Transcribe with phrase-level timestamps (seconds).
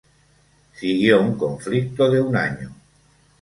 [0.79, 2.73] Siguió un conflicto de un año.